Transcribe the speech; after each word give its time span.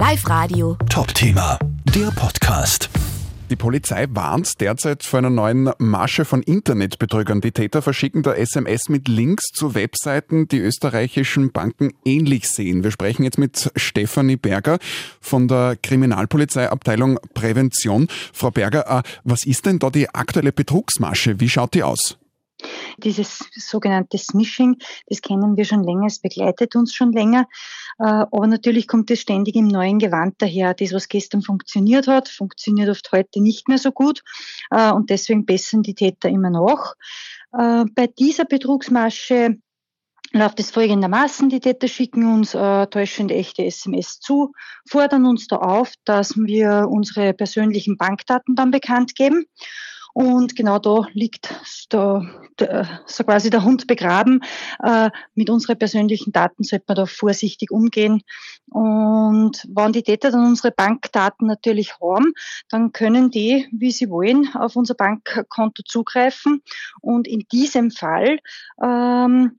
Live 0.00 0.30
Radio. 0.30 0.78
Top-Thema, 0.88 1.58
der 1.94 2.10
Podcast. 2.12 2.88
Die 3.50 3.56
Polizei 3.56 4.06
warnt 4.08 4.58
derzeit 4.62 5.02
vor 5.02 5.18
einer 5.18 5.28
neuen 5.28 5.70
Masche 5.76 6.24
von 6.24 6.42
Internetbetrügern. 6.42 7.42
Die 7.42 7.52
Täter 7.52 7.82
verschicken 7.82 8.22
da 8.22 8.32
SMS 8.32 8.88
mit 8.88 9.08
Links 9.08 9.48
zu 9.52 9.74
Webseiten, 9.74 10.48
die 10.48 10.56
österreichischen 10.56 11.52
Banken 11.52 11.92
ähnlich 12.06 12.48
sehen. 12.48 12.82
Wir 12.82 12.92
sprechen 12.92 13.24
jetzt 13.24 13.36
mit 13.36 13.70
Stefanie 13.76 14.36
Berger 14.36 14.78
von 15.20 15.48
der 15.48 15.76
Kriminalpolizeiabteilung 15.76 17.18
Prävention. 17.34 18.08
Frau 18.32 18.50
Berger, 18.50 19.00
äh, 19.00 19.02
was 19.24 19.44
ist 19.44 19.66
denn 19.66 19.80
da 19.80 19.90
die 19.90 20.08
aktuelle 20.08 20.52
Betrugsmasche? 20.52 21.40
Wie 21.40 21.50
schaut 21.50 21.74
die 21.74 21.82
aus? 21.82 22.16
Dieses 23.00 23.38
sogenannte 23.52 24.18
Smishing, 24.18 24.76
das 25.06 25.22
kennen 25.22 25.56
wir 25.56 25.64
schon 25.64 25.82
länger, 25.84 26.06
es 26.06 26.20
begleitet 26.20 26.76
uns 26.76 26.94
schon 26.94 27.12
länger. 27.12 27.46
Äh, 27.98 28.04
aber 28.04 28.46
natürlich 28.46 28.86
kommt 28.86 29.10
es 29.10 29.20
ständig 29.20 29.56
im 29.56 29.68
neuen 29.68 29.98
Gewand 29.98 30.34
daher. 30.38 30.74
Das, 30.74 30.92
was 30.92 31.08
gestern 31.08 31.42
funktioniert 31.42 32.06
hat, 32.06 32.28
funktioniert 32.28 32.88
oft 32.88 33.10
heute 33.12 33.40
nicht 33.40 33.68
mehr 33.68 33.78
so 33.78 33.90
gut. 33.92 34.22
Äh, 34.70 34.92
und 34.92 35.10
deswegen 35.10 35.44
bessern 35.44 35.82
die 35.82 35.94
Täter 35.94 36.28
immer 36.28 36.50
noch. 36.50 36.94
Äh, 37.52 37.84
bei 37.94 38.06
dieser 38.06 38.44
Betrugsmasche 38.44 39.58
läuft 40.32 40.60
es 40.60 40.70
folgendermaßen. 40.70 41.48
Die 41.48 41.60
Täter 41.60 41.88
schicken 41.88 42.32
uns 42.32 42.54
äh, 42.54 42.86
täuschende 42.86 43.34
echte 43.34 43.64
SMS 43.64 44.20
zu, 44.20 44.52
fordern 44.88 45.26
uns 45.26 45.48
da 45.48 45.56
auf, 45.56 45.92
dass 46.04 46.36
wir 46.36 46.88
unsere 46.90 47.34
persönlichen 47.34 47.96
Bankdaten 47.96 48.54
dann 48.54 48.70
bekannt 48.70 49.14
geben. 49.14 49.46
Und 50.12 50.56
genau 50.56 50.78
da 50.78 51.06
liegt 51.12 51.54
da, 51.88 52.22
da, 52.56 53.00
so 53.06 53.24
quasi 53.24 53.50
der 53.50 53.64
Hund 53.64 53.86
begraben. 53.86 54.40
Äh, 54.82 55.10
mit 55.34 55.50
unseren 55.50 55.78
persönlichen 55.78 56.32
Daten 56.32 56.64
sollte 56.64 56.84
man 56.88 56.96
da 56.96 57.06
vorsichtig 57.06 57.70
umgehen. 57.70 58.22
Und 58.68 59.66
wenn 59.68 59.92
die 59.92 60.02
Täter 60.02 60.30
dann 60.30 60.46
unsere 60.46 60.70
Bankdaten 60.70 61.46
natürlich 61.46 61.94
haben, 62.00 62.32
dann 62.68 62.92
können 62.92 63.30
die, 63.30 63.68
wie 63.72 63.90
sie 63.90 64.10
wollen, 64.10 64.48
auf 64.54 64.76
unser 64.76 64.94
Bankkonto 64.94 65.82
zugreifen. 65.84 66.62
Und 67.00 67.26
in 67.26 67.46
diesem 67.50 67.90
Fall 67.90 68.38
ähm, 68.82 69.58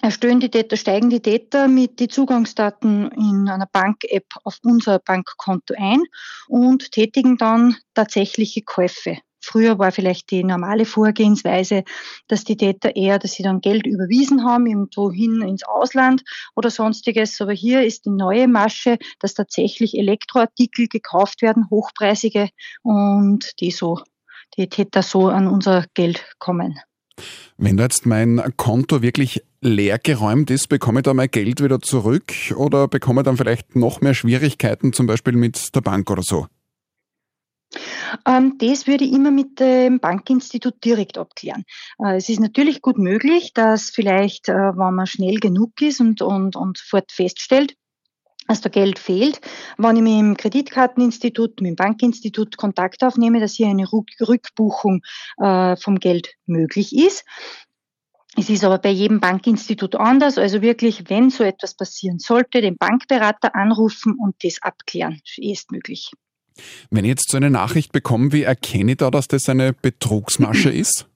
erstellen 0.00 0.40
die 0.40 0.50
Täter, 0.50 0.76
steigen 0.76 1.10
die 1.10 1.20
Täter 1.20 1.68
mit 1.68 1.98
die 2.00 2.08
Zugangsdaten 2.08 3.10
in 3.12 3.48
einer 3.48 3.66
Bank-App 3.66 4.26
auf 4.44 4.58
unser 4.62 4.98
Bankkonto 4.98 5.74
ein 5.76 6.02
und 6.48 6.92
tätigen 6.92 7.36
dann 7.36 7.76
tatsächliche 7.94 8.62
Käufe. 8.62 9.18
Früher 9.46 9.78
war 9.78 9.92
vielleicht 9.92 10.32
die 10.32 10.42
normale 10.42 10.84
Vorgehensweise, 10.84 11.84
dass 12.26 12.42
die 12.42 12.56
Täter 12.56 12.96
eher, 12.96 13.20
dass 13.20 13.34
sie 13.34 13.44
dann 13.44 13.60
Geld 13.60 13.86
überwiesen 13.86 14.44
haben, 14.44 14.66
irgendwo 14.66 15.12
hin 15.12 15.40
ins 15.40 15.62
Ausland 15.62 16.24
oder 16.56 16.68
sonstiges. 16.68 17.40
Aber 17.40 17.52
hier 17.52 17.84
ist 17.84 18.06
die 18.06 18.10
neue 18.10 18.48
Masche, 18.48 18.98
dass 19.20 19.34
tatsächlich 19.34 19.96
Elektroartikel 19.96 20.88
gekauft 20.88 21.42
werden, 21.42 21.70
hochpreisige 21.70 22.48
und 22.82 23.52
die 23.60 23.70
so, 23.70 24.00
die 24.56 24.68
Täter 24.68 25.02
so 25.02 25.28
an 25.28 25.46
unser 25.46 25.84
Geld 25.94 26.24
kommen. 26.40 26.80
Wenn 27.56 27.76
da 27.76 27.84
jetzt 27.84 28.04
mein 28.04 28.42
Konto 28.56 29.00
wirklich 29.00 29.42
leer 29.60 29.98
geräumt 29.98 30.50
ist, 30.50 30.68
bekomme 30.68 31.00
ich 31.00 31.04
da 31.04 31.14
mein 31.14 31.30
Geld 31.30 31.62
wieder 31.62 31.80
zurück 31.80 32.32
oder 32.56 32.88
bekomme 32.88 33.20
ich 33.20 33.24
dann 33.24 33.36
vielleicht 33.36 33.76
noch 33.76 34.00
mehr 34.00 34.14
Schwierigkeiten, 34.14 34.92
zum 34.92 35.06
Beispiel 35.06 35.34
mit 35.34 35.74
der 35.74 35.80
Bank 35.80 36.10
oder 36.10 36.22
so? 36.22 36.46
Ähm, 38.26 38.56
das 38.58 38.86
würde 38.86 39.04
ich 39.04 39.12
immer 39.12 39.30
mit 39.30 39.60
dem 39.60 40.00
Bankinstitut 40.00 40.84
direkt 40.84 41.18
abklären. 41.18 41.64
Äh, 41.98 42.16
es 42.16 42.28
ist 42.28 42.40
natürlich 42.40 42.82
gut 42.82 42.98
möglich, 42.98 43.52
dass 43.54 43.90
vielleicht, 43.90 44.48
äh, 44.48 44.54
wenn 44.54 44.94
man 44.94 45.06
schnell 45.06 45.36
genug 45.36 45.80
ist 45.80 46.00
und, 46.00 46.22
und, 46.22 46.56
und 46.56 46.78
sofort 46.78 47.12
feststellt, 47.12 47.74
dass 48.48 48.60
da 48.60 48.68
Geld 48.68 48.98
fehlt, 48.98 49.40
wenn 49.76 49.96
ich 49.96 50.02
mit 50.02 50.12
dem 50.12 50.36
Kreditkarteninstitut, 50.36 51.60
mit 51.60 51.70
dem 51.70 51.76
Bankinstitut 51.76 52.56
Kontakt 52.56 53.02
aufnehme, 53.02 53.40
dass 53.40 53.54
hier 53.54 53.66
eine 53.66 53.88
Rückbuchung 53.90 55.02
äh, 55.38 55.76
vom 55.76 55.98
Geld 55.98 56.34
möglich 56.46 56.96
ist. 56.96 57.24
Es 58.38 58.50
ist 58.50 58.64
aber 58.64 58.78
bei 58.78 58.90
jedem 58.90 59.18
Bankinstitut 59.18 59.96
anders. 59.96 60.36
Also 60.36 60.60
wirklich, 60.60 61.08
wenn 61.08 61.30
so 61.30 61.42
etwas 61.42 61.74
passieren 61.74 62.18
sollte, 62.18 62.60
den 62.60 62.76
Bankberater 62.76 63.54
anrufen 63.54 64.14
und 64.18 64.36
das 64.44 64.60
abklären, 64.60 65.20
ist 65.38 65.72
möglich. 65.72 66.12
Wenn 66.90 67.04
ich 67.04 67.10
jetzt 67.10 67.30
so 67.30 67.36
eine 67.36 67.50
Nachricht 67.50 67.92
bekomme, 67.92 68.32
wie 68.32 68.42
erkenne 68.42 68.92
ich 68.92 68.98
da, 68.98 69.10
dass 69.10 69.28
das 69.28 69.48
eine 69.48 69.72
Betrugsmasche 69.72 70.70
ist? 70.70 71.06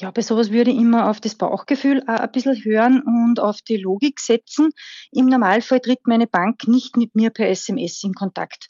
Ja, 0.00 0.10
bei 0.10 0.22
sowas 0.22 0.50
würde 0.50 0.70
ich 0.70 0.78
immer 0.78 1.10
auf 1.10 1.20
das 1.20 1.34
Bauchgefühl 1.34 2.02
ein 2.06 2.32
bisschen 2.32 2.56
hören 2.64 3.02
und 3.02 3.38
auf 3.38 3.60
die 3.60 3.76
Logik 3.76 4.18
setzen. 4.18 4.70
Im 5.12 5.26
Normalfall 5.26 5.80
tritt 5.80 6.06
meine 6.06 6.26
Bank 6.26 6.66
nicht 6.66 6.96
mit 6.96 7.14
mir 7.14 7.28
per 7.28 7.50
SMS 7.50 8.02
in 8.02 8.14
Kontakt. 8.14 8.68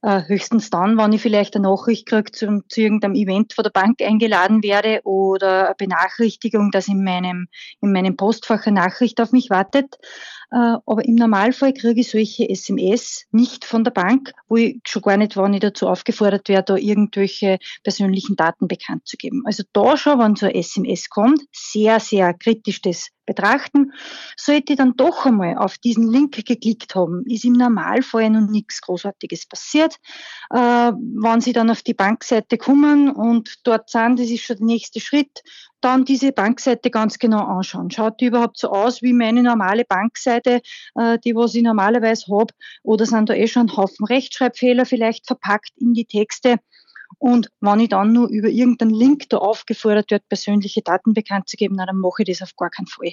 Äh, 0.00 0.22
höchstens 0.28 0.70
dann, 0.70 0.96
wenn 0.96 1.12
ich 1.12 1.20
vielleicht 1.20 1.56
eine 1.56 1.68
Nachricht 1.68 2.06
kriege 2.06 2.30
zu, 2.30 2.62
zu 2.68 2.80
irgendeinem 2.80 3.16
Event 3.16 3.52
von 3.52 3.64
der 3.64 3.72
Bank 3.72 4.00
eingeladen 4.00 4.62
werde 4.62 5.00
oder 5.02 5.66
eine 5.66 5.74
Benachrichtigung, 5.74 6.70
dass 6.70 6.86
in 6.86 7.02
meinem, 7.02 7.48
in 7.80 7.92
meinem 7.92 8.16
Postfach 8.16 8.64
eine 8.66 8.80
Nachricht 8.80 9.20
auf 9.20 9.32
mich 9.32 9.50
wartet. 9.50 9.96
Äh, 10.52 10.76
aber 10.86 11.04
im 11.04 11.16
Normalfall 11.16 11.72
kriege 11.74 12.00
ich 12.00 12.10
solche 12.10 12.48
SMS 12.48 13.24
nicht 13.32 13.64
von 13.64 13.82
der 13.82 13.90
Bank, 13.90 14.32
wo 14.48 14.54
ich 14.54 14.80
schon 14.86 15.02
gar 15.02 15.16
nicht, 15.16 15.36
wann 15.36 15.54
ich 15.54 15.60
dazu 15.60 15.88
aufgefordert 15.88 16.48
werde, 16.48 16.74
da 16.74 16.76
irgendwelche 16.76 17.58
persönlichen 17.82 18.36
Daten 18.36 18.68
bekannt 18.68 19.04
zu 19.04 19.16
geben. 19.16 19.42
Also 19.46 19.64
da 19.72 19.96
schon, 19.96 20.20
wenn 20.20 20.36
so 20.36 20.46
ein 20.46 20.54
SMS 20.54 21.08
kommt, 21.08 21.42
sehr, 21.50 21.98
sehr 21.98 22.34
kritisch 22.34 22.82
das 22.82 23.08
betrachten. 23.28 23.92
Sollte 24.36 24.74
dann 24.74 24.96
doch 24.96 25.26
einmal 25.26 25.56
auf 25.58 25.78
diesen 25.78 26.10
Link 26.10 26.44
geklickt 26.44 26.94
haben, 26.94 27.24
ist 27.26 27.44
im 27.44 27.52
Normalfall 27.52 28.30
noch 28.30 28.48
nichts 28.48 28.80
Großartiges 28.80 29.46
passiert. 29.46 29.96
Äh, 30.50 30.58
wenn 30.58 31.40
Sie 31.40 31.52
dann 31.52 31.70
auf 31.70 31.82
die 31.82 31.94
Bankseite 31.94 32.58
kommen 32.58 33.10
und 33.10 33.54
dort 33.64 33.90
sind, 33.90 34.18
das 34.18 34.30
ist 34.30 34.44
schon 34.44 34.56
der 34.56 34.66
nächste 34.66 35.00
Schritt, 35.00 35.42
dann 35.80 36.04
diese 36.04 36.32
Bankseite 36.32 36.90
ganz 36.90 37.18
genau 37.18 37.44
anschauen. 37.44 37.90
Schaut 37.90 38.20
die 38.20 38.26
überhaupt 38.26 38.58
so 38.58 38.70
aus 38.70 39.02
wie 39.02 39.12
meine 39.12 39.42
normale 39.42 39.84
Bankseite, 39.84 40.60
äh, 40.96 41.18
die 41.24 41.34
was 41.34 41.54
ich 41.54 41.62
normalerweise 41.62 42.26
habe, 42.32 42.52
oder 42.82 43.06
sind 43.06 43.28
da 43.28 43.34
eh 43.34 43.46
schon 43.46 43.68
ein 43.68 43.76
Haufen 43.76 44.06
Rechtschreibfehler 44.06 44.86
vielleicht 44.86 45.26
verpackt 45.26 45.72
in 45.76 45.92
die 45.94 46.06
Texte? 46.06 46.56
Und 47.18 47.50
wenn 47.60 47.80
ich 47.80 47.88
dann 47.88 48.12
nur 48.12 48.28
über 48.28 48.48
irgendeinen 48.48 48.94
Link 48.94 49.28
da 49.30 49.38
aufgefordert 49.38 50.10
wird, 50.10 50.28
persönliche 50.28 50.82
Daten 50.82 51.14
bekannt 51.14 51.48
zu 51.48 51.56
geben, 51.56 51.76
dann 51.76 51.96
mache 51.96 52.22
ich 52.22 52.28
das 52.28 52.42
auf 52.42 52.54
gar 52.56 52.70
keinen 52.70 52.86
Fall. 52.86 53.12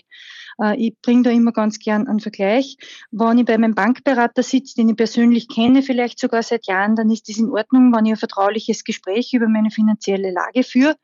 Äh, 0.62 0.76
ich 0.78 0.96
bringe 1.02 1.24
da 1.24 1.30
immer 1.30 1.54
ganz 1.54 1.80
gern 1.80 2.08
einen 2.08 2.20
Vergleich. 2.20 2.78
Wenn 3.12 3.40
ich 3.40 3.46
bei 3.46 3.58
meinem 3.58 3.76
Bankberater 3.76 4.44
sitze, 4.44 4.76
den 4.76 4.90
ich 4.90 4.98
persönlich 4.98 5.48
kenne, 5.48 5.82
vielleicht 5.82 6.20
sogar 6.20 6.44
seit 6.44 6.68
Jahren, 6.68 6.96
dann 6.96 7.10
ist 7.10 7.30
das 7.30 7.38
in 7.38 7.50
Ordnung, 7.50 7.94
wenn 7.94 8.06
ich 8.06 8.12
ein 8.12 8.18
vertrauliches 8.18 8.84
Gespräch 8.84 9.34
über 9.34 9.48
meine 9.48 9.72
finanzielle 9.72 10.32
Lage 10.32 10.64
führe 10.64 10.96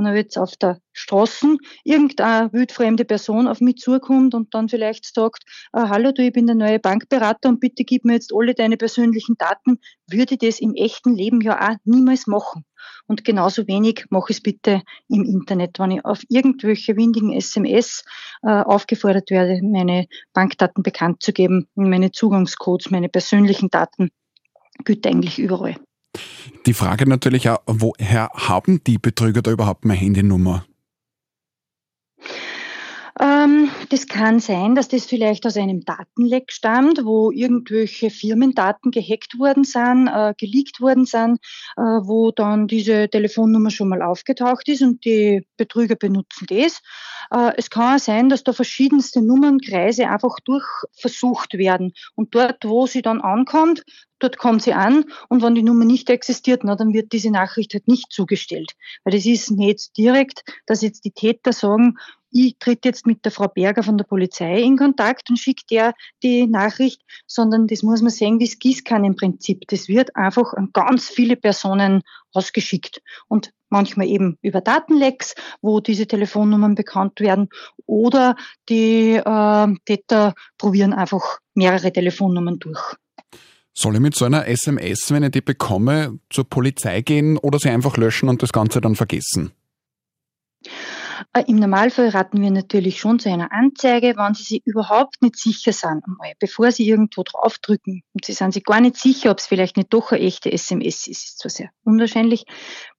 und 0.00 0.06
wenn 0.06 0.16
jetzt 0.16 0.38
auf 0.38 0.56
der 0.56 0.78
Straße 0.92 1.58
irgendeine 1.84 2.50
wildfremde 2.54 3.04
Person 3.04 3.46
auf 3.46 3.60
mich 3.60 3.76
zukommt 3.76 4.34
und 4.34 4.54
dann 4.54 4.70
vielleicht 4.70 5.04
sagt, 5.14 5.44
ah, 5.72 5.90
hallo 5.90 6.10
du, 6.10 6.22
ich 6.22 6.32
bin 6.32 6.46
der 6.46 6.56
neue 6.56 6.78
Bankberater 6.78 7.50
und 7.50 7.60
bitte 7.60 7.84
gib 7.84 8.06
mir 8.06 8.14
jetzt 8.14 8.32
alle 8.34 8.54
deine 8.54 8.78
persönlichen 8.78 9.36
Daten, 9.36 9.78
würde 10.10 10.34
ich 10.34 10.38
das 10.38 10.58
im 10.58 10.74
echten 10.74 11.14
Leben 11.14 11.42
ja 11.42 11.60
auch 11.60 11.76
niemals 11.84 12.26
machen. 12.26 12.64
Und 13.08 13.24
genauso 13.24 13.68
wenig 13.68 14.06
mache 14.08 14.30
ich 14.30 14.38
es 14.38 14.42
bitte 14.42 14.80
im 15.08 15.24
Internet, 15.24 15.78
wenn 15.78 15.90
ich 15.90 16.04
auf 16.06 16.22
irgendwelche 16.30 16.96
windigen 16.96 17.34
SMS 17.34 18.02
äh, 18.42 18.48
aufgefordert 18.48 19.30
werde, 19.30 19.60
meine 19.62 20.06
Bankdaten 20.32 20.82
bekannt 20.82 21.22
zu 21.22 21.34
geben, 21.34 21.68
meine 21.74 22.10
Zugangscodes, 22.10 22.90
meine 22.90 23.10
persönlichen 23.10 23.68
Daten, 23.68 24.08
gilt 24.82 25.06
eigentlich 25.06 25.38
überall. 25.38 25.76
Die 26.66 26.74
Frage 26.74 27.08
natürlich 27.08 27.48
auch, 27.48 27.60
woher 27.66 28.30
haben 28.34 28.82
die 28.84 28.98
Betrüger 28.98 29.42
da 29.42 29.50
überhaupt 29.50 29.84
meine 29.84 29.98
Handynummer? 29.98 30.64
Ähm, 33.20 33.70
das 33.90 34.06
kann 34.06 34.40
sein, 34.40 34.74
dass 34.74 34.88
das 34.88 35.04
vielleicht 35.04 35.44
aus 35.44 35.58
einem 35.58 35.84
Datenleck 35.84 36.50
stammt, 36.52 37.04
wo 37.04 37.30
irgendwelche 37.30 38.08
Firmendaten 38.08 38.90
gehackt 38.90 39.38
worden 39.38 39.64
sind, 39.64 40.08
äh, 40.08 40.32
geleakt 40.38 40.80
worden 40.80 41.04
sind, 41.04 41.38
äh, 41.76 41.82
wo 41.82 42.30
dann 42.30 42.66
diese 42.66 43.10
Telefonnummer 43.10 43.70
schon 43.70 43.88
mal 43.88 44.00
aufgetaucht 44.00 44.68
ist 44.68 44.80
und 44.80 45.04
die 45.04 45.46
Betrüger 45.58 45.96
benutzen 45.96 46.46
das. 46.48 46.80
Äh, 47.30 47.52
es 47.58 47.68
kann 47.68 47.96
auch 47.96 47.98
sein, 47.98 48.30
dass 48.30 48.42
da 48.42 48.54
verschiedenste 48.54 49.20
Nummernkreise 49.20 50.08
einfach 50.08 50.36
durchversucht 50.44 51.58
werden 51.58 51.92
und 52.14 52.34
dort, 52.34 52.64
wo 52.64 52.86
sie 52.86 53.02
dann 53.02 53.20
ankommt, 53.20 53.84
dort 54.20 54.38
kommt 54.38 54.62
sie 54.62 54.72
an 54.72 55.04
und 55.28 55.42
wenn 55.42 55.54
die 55.54 55.62
Nummer 55.62 55.84
nicht 55.84 56.08
existiert, 56.10 56.62
na, 56.64 56.76
dann 56.76 56.92
wird 56.92 57.12
diese 57.12 57.30
Nachricht 57.30 57.74
halt 57.74 57.88
nicht 57.88 58.12
zugestellt. 58.12 58.72
Weil 59.04 59.14
das 59.14 59.26
ist 59.26 59.50
nicht 59.50 59.96
direkt, 59.96 60.44
dass 60.66 60.82
jetzt 60.82 61.04
die 61.04 61.12
Täter 61.12 61.52
sagen, 61.52 61.96
ich 62.32 62.56
tritt 62.58 62.84
jetzt 62.84 63.06
mit 63.06 63.24
der 63.24 63.32
Frau 63.32 63.48
Berger 63.48 63.82
von 63.82 63.98
der 63.98 64.04
Polizei 64.04 64.62
in 64.62 64.76
Kontakt 64.76 65.30
und 65.30 65.36
schicke 65.36 65.64
der 65.70 65.94
die 66.22 66.46
Nachricht, 66.46 67.02
sondern 67.26 67.66
das 67.66 67.82
muss 67.82 68.02
man 68.02 68.10
sehen 68.10 68.38
wie 68.38 68.46
das 68.46 68.58
Gießkannenprinzip. 68.58 69.66
Das 69.68 69.88
wird 69.88 70.14
einfach 70.14 70.54
an 70.54 70.70
ganz 70.72 71.08
viele 71.08 71.36
Personen 71.36 72.02
ausgeschickt 72.32 73.02
und 73.26 73.52
manchmal 73.68 74.06
eben 74.06 74.38
über 74.42 74.60
Datenlecks, 74.60 75.34
wo 75.60 75.80
diese 75.80 76.06
Telefonnummern 76.06 76.74
bekannt 76.74 77.20
werden 77.20 77.48
oder 77.86 78.36
die 78.68 79.14
äh, 79.14 79.74
Täter 79.84 80.34
probieren 80.58 80.92
einfach 80.92 81.38
mehrere 81.54 81.92
Telefonnummern 81.92 82.58
durch. 82.58 82.80
Soll 83.72 83.94
ich 83.94 84.00
mit 84.00 84.14
so 84.14 84.24
einer 84.24 84.46
SMS, 84.46 85.10
wenn 85.10 85.22
ich 85.22 85.30
die 85.30 85.40
bekomme, 85.40 86.18
zur 86.28 86.48
Polizei 86.48 87.02
gehen 87.02 87.38
oder 87.38 87.58
sie 87.58 87.70
einfach 87.70 87.96
löschen 87.96 88.28
und 88.28 88.42
das 88.42 88.52
Ganze 88.52 88.80
dann 88.80 88.96
vergessen? 88.96 89.52
Äh, 91.32 91.44
Im 91.46 91.56
Normalfall 91.56 92.08
raten 92.08 92.40
wir 92.40 92.50
natürlich 92.50 93.00
schon 93.00 93.18
zu 93.18 93.30
einer 93.30 93.52
Anzeige, 93.52 94.14
wenn 94.16 94.34
Sie 94.34 94.42
sich 94.42 94.62
überhaupt 94.66 95.22
nicht 95.22 95.36
sicher 95.36 95.72
sind, 95.72 96.02
bevor 96.38 96.72
Sie 96.72 96.88
irgendwo 96.88 97.22
draufdrücken. 97.22 98.02
Und 98.12 98.24
Sie 98.24 98.32
sind 98.32 98.52
sich 98.52 98.64
gar 98.64 98.80
nicht 98.80 98.96
sicher, 98.96 99.30
ob 99.30 99.38
es 99.38 99.46
vielleicht 99.46 99.76
nicht 99.76 99.92
doch 99.92 100.12
eine 100.12 100.20
echte 100.20 100.52
SMS 100.52 101.06
ist, 101.06 101.08
ist 101.08 101.38
zwar 101.38 101.50
sehr 101.50 101.70
unwahrscheinlich, 101.84 102.44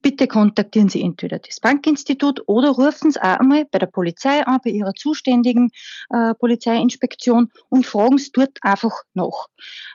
bitte 0.02 0.28
kontaktieren 0.28 0.90
Sie 0.90 1.02
entweder 1.02 1.40
das 1.40 1.60
Bankinstitut 1.60 2.42
oder 2.48 2.70
rufen 2.70 3.12
Sie 3.12 3.22
auch 3.22 3.40
einmal 3.40 3.66
bei 3.66 3.80
der 3.80 3.88
Polizei 3.88 4.46
an, 4.46 4.60
bei 4.64 4.72
Ihrer 4.72 4.94
zuständigen 4.94 5.70
äh, 6.10 6.34
Polizeiinspektion 6.36 7.52
und 7.70 7.86
fragen 7.86 8.18
Sie 8.18 8.32
dort 8.32 8.58
einfach 8.62 8.94
nach. 9.14 9.48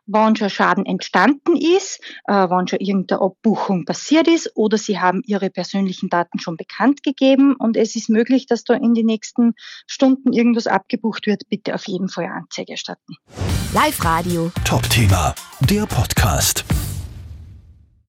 Wann 0.07 0.37
schon 0.37 0.51
Schaden 0.51 0.87
entstanden 0.87 1.57
ist, 1.57 2.01
äh, 2.27 2.33
wann 2.49 2.69
schon 2.69 2.81
irgendeine 2.81 3.21
Abbuchung 3.21 3.85
passiert 3.85 4.29
ist 4.29 4.53
oder 4.55 4.79
Sie 4.79 4.99
haben 4.99 5.23
Ihre 5.27 5.51
persönlichen 5.51 6.09
Daten 6.09 6.39
schon 6.39 6.57
bekannt 6.57 7.03
gegeben 7.03 7.55
und 7.57 7.77
es 7.77 7.97
ist 7.97 8.09
möglich, 8.17 8.47
dass 8.47 8.65
da 8.65 8.75
in 8.75 8.95
den 8.95 9.07
nächsten 9.07 9.55
Stunden 9.87 10.33
irgendwas 10.33 10.67
abgebucht 10.67 11.27
wird, 11.27 11.49
bitte 11.49 11.75
auf 11.75 11.87
jeden 11.87 12.09
Fall 12.09 12.27
Anzeige 12.27 12.73
erstatten. 12.73 13.15
Live 13.75 14.03
Radio. 14.05 14.51
Top 14.65 14.89
Thema, 14.89 15.35
der 15.61 15.87
Podcast. 15.87 16.65